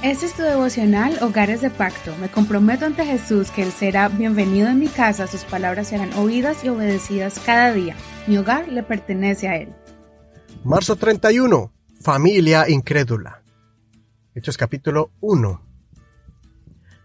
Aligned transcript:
Este 0.00 0.26
es 0.26 0.34
tu 0.34 0.42
devocional 0.42 1.18
Hogares 1.22 1.60
de 1.60 1.70
Pacto. 1.70 2.14
Me 2.20 2.30
comprometo 2.30 2.86
ante 2.86 3.04
Jesús 3.04 3.50
que 3.50 3.64
Él 3.64 3.72
será 3.72 4.08
bienvenido 4.08 4.68
en 4.68 4.78
mi 4.78 4.86
casa, 4.86 5.26
sus 5.26 5.42
palabras 5.42 5.88
serán 5.88 6.12
oídas 6.14 6.62
y 6.62 6.68
obedecidas 6.68 7.40
cada 7.44 7.72
día. 7.72 7.96
Mi 8.28 8.38
hogar 8.38 8.68
le 8.68 8.84
pertenece 8.84 9.48
a 9.48 9.56
Él. 9.56 9.74
Marzo 10.62 10.94
31. 10.94 11.72
Familia 12.00 12.68
incrédula. 12.68 13.42
Hechos 14.36 14.56
capítulo 14.56 15.10
1. 15.20 15.62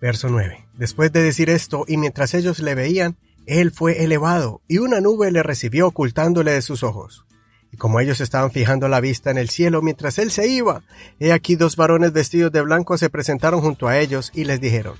Verso 0.00 0.30
9. 0.30 0.66
Después 0.72 1.12
de 1.12 1.22
decir 1.22 1.50
esto, 1.50 1.84
y 1.86 1.98
mientras 1.98 2.32
ellos 2.32 2.58
le 2.60 2.74
veían, 2.74 3.18
Él 3.44 3.70
fue 3.70 4.02
elevado, 4.02 4.62
y 4.66 4.78
una 4.78 5.02
nube 5.02 5.30
le 5.30 5.42
recibió 5.42 5.88
ocultándole 5.88 6.52
de 6.52 6.62
sus 6.62 6.82
ojos. 6.82 7.26
Y 7.72 7.76
como 7.76 8.00
ellos 8.00 8.20
estaban 8.20 8.50
fijando 8.50 8.88
la 8.88 9.00
vista 9.00 9.30
en 9.30 9.38
el 9.38 9.50
cielo 9.50 9.82
mientras 9.82 10.18
él 10.18 10.30
se 10.30 10.48
iba, 10.48 10.82
he 11.18 11.32
aquí 11.32 11.56
dos 11.56 11.76
varones 11.76 12.12
vestidos 12.12 12.50
de 12.52 12.62
blanco 12.62 12.96
se 12.96 13.10
presentaron 13.10 13.60
junto 13.60 13.88
a 13.88 13.98
ellos 13.98 14.30
y 14.34 14.44
les 14.44 14.60
dijeron, 14.60 14.96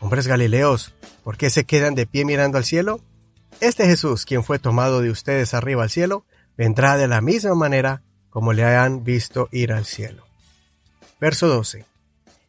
Hombres 0.00 0.26
Galileos, 0.26 0.94
¿por 1.24 1.36
qué 1.36 1.50
se 1.50 1.64
quedan 1.64 1.94
de 1.94 2.06
pie 2.06 2.24
mirando 2.24 2.58
al 2.58 2.64
cielo? 2.64 3.00
Este 3.60 3.86
Jesús, 3.86 4.24
quien 4.24 4.44
fue 4.44 4.58
tomado 4.58 5.00
de 5.00 5.10
ustedes 5.10 5.54
arriba 5.54 5.82
al 5.82 5.90
cielo, 5.90 6.24
vendrá 6.56 6.96
de 6.96 7.08
la 7.08 7.20
misma 7.20 7.54
manera 7.54 8.02
como 8.30 8.52
le 8.52 8.64
han 8.64 9.04
visto 9.04 9.48
ir 9.50 9.72
al 9.72 9.84
cielo. 9.84 10.24
Verso 11.20 11.48
12. 11.48 11.84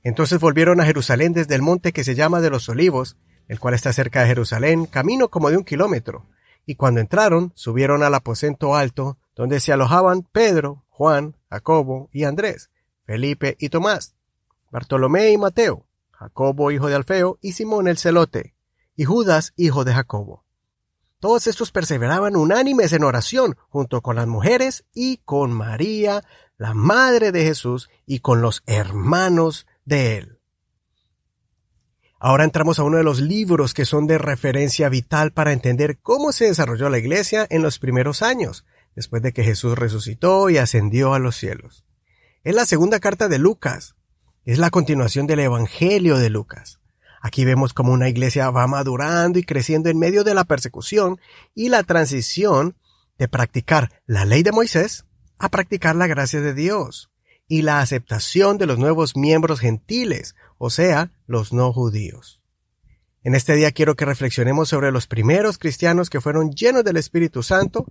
Entonces 0.04 0.40
volvieron 0.40 0.80
a 0.80 0.86
Jerusalén 0.86 1.34
desde 1.34 1.56
el 1.56 1.62
monte 1.62 1.92
que 1.92 2.04
se 2.04 2.16
llama 2.16 2.42
de 2.42 2.50
los 2.50 2.70
olivos, 2.70 3.18
el 3.48 3.60
cual 3.60 3.74
está 3.74 3.92
cerca 3.92 4.22
de 4.22 4.28
Jerusalén, 4.28 4.86
camino 4.86 5.30
como 5.30 5.50
de 5.50 5.58
un 5.58 5.64
kilómetro, 5.64 6.26
y 6.66 6.76
cuando 6.76 7.02
entraron, 7.02 7.52
subieron 7.56 8.04
al 8.04 8.14
aposento 8.14 8.76
alto, 8.76 9.18
donde 9.40 9.62
se 9.62 9.72
alojaban 9.72 10.24
Pedro, 10.24 10.84
Juan, 10.90 11.38
Jacobo 11.50 12.10
y 12.12 12.26
Andrés, 12.26 12.70
Felipe 13.06 13.56
y 13.58 13.70
Tomás, 13.70 14.14
Bartolomé 14.70 15.32
y 15.32 15.38
Mateo, 15.38 15.88
Jacobo 16.12 16.72
hijo 16.72 16.90
de 16.90 16.96
Alfeo 16.96 17.40
y 17.42 17.54
Simón 17.54 17.88
el 17.88 17.98
celote, 17.98 18.54
y 18.98 19.06
Judas 19.06 19.54
hijo 19.56 19.86
de 19.86 19.94
Jacobo. 19.94 20.44
Todos 21.22 21.48
estos 21.48 21.72
perseveraban 21.72 22.36
unánimes 22.36 22.92
en 22.92 23.06
oración 23.06 23.56
junto 23.70 24.02
con 24.02 24.18
las 24.18 24.28
mujeres 24.28 24.84
y 24.94 25.20
con 25.24 25.54
María, 25.54 26.26
la 26.58 26.74
madre 26.74 27.32
de 27.32 27.46
Jesús, 27.46 27.90
y 28.06 28.20
con 28.20 28.42
los 28.42 28.62
hermanos 28.66 29.68
de 29.86 30.18
él. 30.18 30.40
Ahora 32.20 32.44
entramos 32.44 32.78
a 32.78 32.84
uno 32.84 32.98
de 32.98 33.06
los 33.06 33.22
libros 33.22 33.74
que 33.74 33.86
son 33.86 34.06
de 34.06 34.18
referencia 34.18 34.90
vital 34.90 35.32
para 35.32 35.54
entender 35.54 35.98
cómo 36.02 36.34
se 36.34 36.44
desarrolló 36.44 36.90
la 36.90 36.98
iglesia 36.98 37.48
en 37.50 37.62
los 37.62 37.80
primeros 37.80 38.22
años, 38.22 38.66
después 39.00 39.24
de 39.24 39.32
que 39.32 39.46
Jesús 39.46 39.78
resucitó 39.78 40.50
y 40.50 40.58
ascendió 40.58 41.14
a 41.14 41.20
los 41.20 41.38
cielos. 41.38 41.86
Es 42.44 42.54
la 42.54 42.66
segunda 42.66 43.00
carta 43.00 43.30
de 43.30 43.40
Lucas. 43.40 43.96
Es 44.44 44.58
la 44.58 44.72
continuación 44.72 45.26
del 45.26 45.40
Evangelio 45.40 46.18
de 46.18 46.30
Lucas. 46.30 46.82
Aquí 47.22 47.46
vemos 47.46 47.74
cómo 47.74 47.94
una 47.94 48.10
iglesia 48.10 48.50
va 48.50 48.68
madurando 48.68 49.40
y 49.40 49.44
creciendo 49.44 49.90
en 49.90 50.00
medio 50.00 50.26
de 50.26 50.34
la 50.34 50.44
persecución 50.44 51.18
y 51.56 51.70
la 51.70 51.84
transición 51.84 52.76
de 53.18 53.30
practicar 53.30 53.90
la 54.06 54.26
ley 54.26 54.44
de 54.44 54.52
Moisés 54.52 55.06
a 55.38 55.48
practicar 55.48 55.96
la 55.96 56.08
gracia 56.08 56.42
de 56.42 56.54
Dios 56.54 57.10
y 57.48 57.62
la 57.62 57.80
aceptación 57.80 58.58
de 58.58 58.66
los 58.66 58.80
nuevos 58.80 59.16
miembros 59.16 59.62
gentiles, 59.62 60.36
o 60.58 60.70
sea, 60.70 61.14
los 61.26 61.54
no 61.54 61.72
judíos. 61.72 62.42
En 63.24 63.34
este 63.34 63.56
día 63.56 63.72
quiero 63.72 63.96
que 63.96 64.06
reflexionemos 64.06 64.68
sobre 64.68 64.92
los 64.92 65.08
primeros 65.08 65.58
cristianos 65.58 66.10
que 66.10 66.20
fueron 66.20 66.52
llenos 66.52 66.84
del 66.84 66.98
Espíritu 66.98 67.44
Santo, 67.44 67.86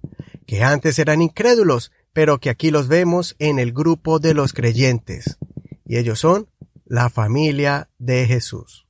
que 0.48 0.64
antes 0.64 0.98
eran 0.98 1.20
incrédulos, 1.20 1.92
pero 2.14 2.40
que 2.40 2.48
aquí 2.48 2.70
los 2.70 2.88
vemos 2.88 3.36
en 3.38 3.58
el 3.58 3.70
grupo 3.70 4.18
de 4.18 4.32
los 4.32 4.54
creyentes. 4.54 5.36
Y 5.84 5.98
ellos 5.98 6.20
son 6.20 6.48
la 6.86 7.10
familia 7.10 7.90
de 7.98 8.26
Jesús. 8.26 8.86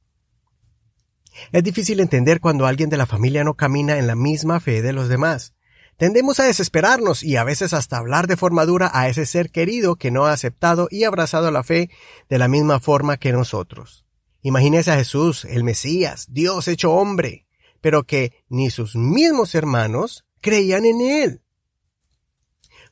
Es 1.50 1.64
difícil 1.64 1.98
entender 1.98 2.38
cuando 2.38 2.66
alguien 2.66 2.90
de 2.90 2.96
la 2.96 3.06
familia 3.06 3.42
no 3.42 3.54
camina 3.54 3.98
en 3.98 4.06
la 4.06 4.14
misma 4.14 4.60
fe 4.60 4.82
de 4.82 4.92
los 4.92 5.08
demás. 5.08 5.52
Tendemos 5.96 6.38
a 6.38 6.44
desesperarnos 6.44 7.24
y 7.24 7.34
a 7.34 7.42
veces 7.42 7.72
hasta 7.72 7.96
hablar 7.96 8.28
de 8.28 8.36
forma 8.36 8.64
dura 8.64 8.92
a 8.94 9.08
ese 9.08 9.26
ser 9.26 9.50
querido 9.50 9.96
que 9.96 10.12
no 10.12 10.26
ha 10.26 10.32
aceptado 10.32 10.86
y 10.92 11.02
abrazado 11.02 11.50
la 11.50 11.64
fe 11.64 11.90
de 12.28 12.38
la 12.38 12.46
misma 12.46 12.78
forma 12.78 13.16
que 13.16 13.32
nosotros. 13.32 14.06
Imagínese 14.42 14.92
a 14.92 14.96
Jesús, 14.96 15.44
el 15.44 15.64
Mesías, 15.64 16.28
Dios 16.30 16.68
hecho 16.68 16.92
hombre, 16.92 17.48
pero 17.80 18.04
que 18.04 18.44
ni 18.48 18.70
sus 18.70 18.94
mismos 18.94 19.56
hermanos 19.56 20.24
creían 20.40 20.84
en 20.84 21.00
él. 21.00 21.42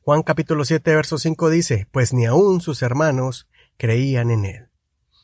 Juan 0.07 0.23
capítulo 0.23 0.65
7 0.65 0.95
verso 0.95 1.19
5 1.19 1.51
dice, 1.51 1.89
pues 1.91 2.13
ni 2.13 2.27
aun 2.27 2.61
sus 2.61 2.83
hermanos 2.83 3.49
creían 3.77 4.31
en 4.31 4.45
él. 4.45 4.69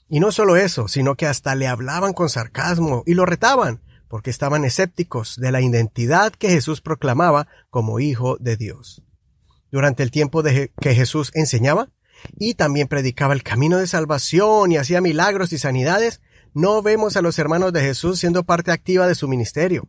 Y 0.09 0.19
no 0.19 0.33
solo 0.33 0.57
eso, 0.57 0.89
sino 0.89 1.15
que 1.15 1.29
hasta 1.29 1.55
le 1.55 1.69
hablaban 1.69 2.15
con 2.15 2.29
sarcasmo 2.29 3.05
y 3.07 3.15
lo 3.15 3.25
retaban, 3.25 3.81
porque 4.09 4.31
estaban 4.31 4.65
escépticos 4.65 5.37
de 5.37 5.53
la 5.53 5.61
identidad 5.61 6.33
que 6.33 6.49
Jesús 6.49 6.81
proclamaba 6.81 7.47
como 7.71 8.01
Hijo 8.01 8.39
de 8.41 8.57
Dios. 8.57 9.05
Durante 9.71 10.03
el 10.03 10.11
tiempo 10.11 10.43
de 10.43 10.73
que 10.81 10.97
Jesús 10.97 11.31
enseñaba, 11.35 11.91
y 12.37 12.55
también 12.55 12.89
predicaba 12.89 13.35
el 13.35 13.45
camino 13.45 13.79
de 13.79 13.87
salvación 13.87 14.73
y 14.73 14.79
hacía 14.79 15.01
milagros 15.01 15.53
y 15.53 15.59
sanidades, 15.59 16.21
no 16.55 16.83
vemos 16.83 17.17
a 17.17 17.23
los 17.23 17.39
hermanos 17.39 17.73
de 17.73 17.83
Jesús 17.83 18.19
siendo 18.19 18.43
parte 18.43 18.73
activa 18.73 19.07
de 19.07 19.15
su 19.15 19.29
ministerio. 19.29 19.89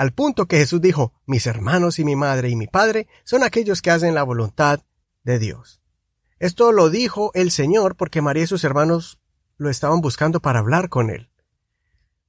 Al 0.00 0.14
punto 0.14 0.46
que 0.46 0.56
Jesús 0.56 0.80
dijo, 0.80 1.12
mis 1.26 1.46
hermanos 1.46 1.98
y 1.98 2.06
mi 2.06 2.16
madre 2.16 2.48
y 2.48 2.56
mi 2.56 2.66
padre 2.66 3.06
son 3.22 3.42
aquellos 3.42 3.82
que 3.82 3.90
hacen 3.90 4.14
la 4.14 4.22
voluntad 4.22 4.80
de 5.24 5.38
Dios. 5.38 5.82
Esto 6.38 6.72
lo 6.72 6.88
dijo 6.88 7.32
el 7.34 7.50
Señor 7.50 7.96
porque 7.96 8.22
María 8.22 8.44
y 8.44 8.46
sus 8.46 8.64
hermanos 8.64 9.18
lo 9.58 9.68
estaban 9.68 10.00
buscando 10.00 10.40
para 10.40 10.60
hablar 10.60 10.88
con 10.88 11.10
él. 11.10 11.28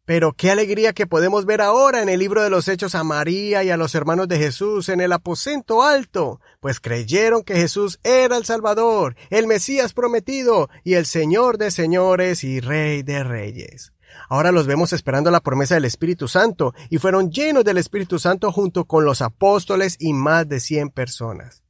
Pero 0.03 0.33
qué 0.33 0.51
alegría 0.51 0.91
que 0.91 1.07
podemos 1.07 1.45
ver 1.45 1.61
ahora 1.61 2.01
en 2.01 2.09
el 2.09 2.19
libro 2.19 2.43
de 2.43 2.49
los 2.49 2.67
Hechos 2.67 2.93
a 2.93 3.05
María 3.05 3.63
y 3.63 3.69
a 3.69 3.77
los 3.77 3.95
hermanos 3.95 4.27
de 4.27 4.37
Jesús 4.37 4.89
en 4.89 4.99
el 4.99 5.13
aposento 5.13 5.81
alto, 5.81 6.41
pues 6.59 6.81
creyeron 6.81 7.41
que 7.41 7.55
Jesús 7.55 8.01
era 8.03 8.35
el 8.35 8.43
Salvador, 8.43 9.15
el 9.29 9.47
Mesías 9.47 9.93
prometido 9.93 10.69
y 10.83 10.95
el 10.95 11.05
Señor 11.05 11.57
de 11.57 11.71
señores 11.71 12.43
y 12.43 12.59
Rey 12.59 13.01
de 13.01 13.23
reyes. 13.23 13.93
Ahora 14.29 14.51
los 14.51 14.67
vemos 14.67 14.93
esperando 14.93 15.31
la 15.31 15.41
promesa 15.41 15.75
del 15.75 15.85
Espíritu 15.85 16.27
Santo 16.27 16.73
y 16.89 16.97
fueron 16.97 17.31
llenos 17.31 17.63
del 17.63 17.77
Espíritu 17.77 18.19
Santo 18.19 18.51
junto 18.51 18.85
con 18.85 19.05
los 19.05 19.21
apóstoles 19.21 19.97
y 19.99 20.13
más 20.13 20.47
de 20.47 20.59
cien 20.59 20.89
personas. 20.89 21.63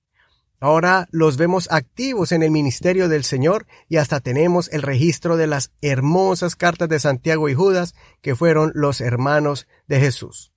Ahora 0.64 1.08
los 1.10 1.38
vemos 1.38 1.68
activos 1.72 2.32
en 2.32 2.44
el 2.44 2.52
ministerio 2.52 3.10
del 3.10 3.24
Señor 3.24 3.66
y 3.90 3.98
hasta 3.98 4.20
tenemos 4.20 4.70
el 4.72 4.84
registro 4.84 5.36
de 5.36 5.48
las 5.48 5.72
hermosas 5.82 6.56
cartas 6.56 6.88
de 6.88 7.00
Santiago 7.00 7.50
y 7.50 7.56
Judas 7.56 7.96
que 8.22 8.36
fueron 8.36 8.72
los 8.76 9.02
hermanos 9.02 9.68
de 9.88 10.00
Jesús. 10.00 10.54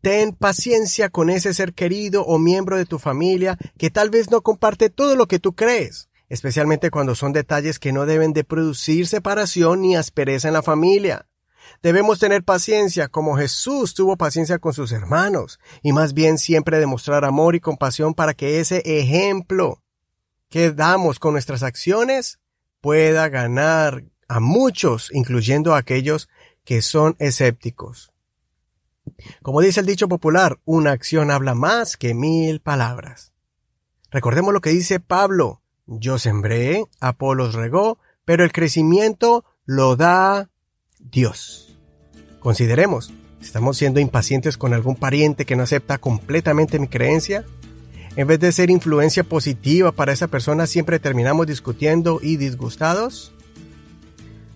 Ten 0.00 0.32
paciencia 0.32 1.10
con 1.10 1.28
ese 1.28 1.52
ser 1.52 1.74
querido 1.74 2.24
o 2.24 2.38
miembro 2.38 2.78
de 2.78 2.86
tu 2.86 2.98
familia 2.98 3.58
que 3.76 3.90
tal 3.90 4.08
vez 4.08 4.30
no 4.30 4.40
comparte 4.40 4.88
todo 4.88 5.16
lo 5.16 5.28
que 5.28 5.38
tú 5.38 5.54
crees, 5.54 6.08
especialmente 6.34 6.90
cuando 6.90 7.14
son 7.14 7.32
detalles 7.32 7.78
que 7.78 7.92
no 7.92 8.06
deben 8.06 8.32
de 8.32 8.42
producir 8.44 9.06
separación 9.06 9.80
ni 9.80 9.96
aspereza 9.96 10.48
en 10.48 10.54
la 10.54 10.62
familia. 10.62 11.26
Debemos 11.80 12.18
tener 12.18 12.42
paciencia 12.42 13.08
como 13.08 13.36
Jesús 13.36 13.94
tuvo 13.94 14.16
paciencia 14.16 14.58
con 14.58 14.74
sus 14.74 14.92
hermanos 14.92 15.60
y 15.80 15.92
más 15.92 16.12
bien 16.12 16.36
siempre 16.38 16.80
demostrar 16.80 17.24
amor 17.24 17.54
y 17.54 17.60
compasión 17.60 18.14
para 18.14 18.34
que 18.34 18.60
ese 18.60 18.82
ejemplo 18.84 19.82
que 20.50 20.72
damos 20.72 21.18
con 21.18 21.32
nuestras 21.32 21.62
acciones 21.62 22.40
pueda 22.80 23.28
ganar 23.28 24.04
a 24.28 24.40
muchos, 24.40 25.10
incluyendo 25.12 25.74
a 25.74 25.78
aquellos 25.78 26.28
que 26.64 26.82
son 26.82 27.14
escépticos. 27.18 28.12
Como 29.42 29.60
dice 29.60 29.80
el 29.80 29.86
dicho 29.86 30.08
popular, 30.08 30.58
una 30.64 30.90
acción 30.90 31.30
habla 31.30 31.54
más 31.54 31.96
que 31.96 32.12
mil 32.12 32.60
palabras. 32.60 33.32
Recordemos 34.10 34.52
lo 34.52 34.60
que 34.60 34.70
dice 34.70 35.00
Pablo, 35.00 35.63
yo 35.86 36.18
sembré, 36.18 36.84
Apolos 37.00 37.54
regó, 37.54 37.98
pero 38.24 38.44
el 38.44 38.52
crecimiento 38.52 39.44
lo 39.66 39.96
da 39.96 40.50
Dios. 40.98 41.76
Consideremos, 42.40 43.12
¿estamos 43.40 43.76
siendo 43.76 44.00
impacientes 44.00 44.56
con 44.56 44.74
algún 44.74 44.96
pariente 44.96 45.44
que 45.44 45.56
no 45.56 45.62
acepta 45.62 45.98
completamente 45.98 46.78
mi 46.78 46.88
creencia? 46.88 47.44
En 48.16 48.26
vez 48.26 48.38
de 48.38 48.52
ser 48.52 48.70
influencia 48.70 49.24
positiva 49.24 49.92
para 49.92 50.12
esa 50.12 50.28
persona, 50.28 50.66
siempre 50.66 51.00
terminamos 51.00 51.46
discutiendo 51.46 52.20
y 52.22 52.36
disgustados. 52.36 53.32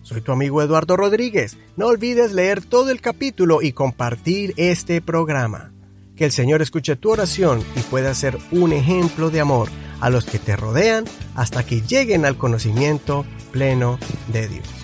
Soy 0.01 0.21
tu 0.21 0.31
amigo 0.31 0.61
Eduardo 0.61 0.95
Rodríguez. 0.97 1.57
No 1.75 1.87
olvides 1.87 2.31
leer 2.31 2.63
todo 2.63 2.89
el 2.89 3.01
capítulo 3.01 3.61
y 3.61 3.73
compartir 3.73 4.53
este 4.57 5.01
programa. 5.01 5.71
Que 6.19 6.25
el 6.25 6.33
Señor 6.33 6.61
escuche 6.61 6.97
tu 6.97 7.11
oración 7.11 7.63
y 7.77 7.79
pueda 7.79 8.13
ser 8.13 8.37
un 8.51 8.73
ejemplo 8.73 9.29
de 9.29 9.39
amor 9.39 9.69
a 10.01 10.09
los 10.09 10.25
que 10.25 10.37
te 10.37 10.57
rodean 10.57 11.05
hasta 11.33 11.65
que 11.65 11.79
lleguen 11.79 12.25
al 12.25 12.35
conocimiento 12.35 13.25
pleno 13.53 13.97
de 14.27 14.49
Dios. 14.49 14.78